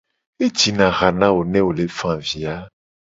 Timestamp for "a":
2.53-2.57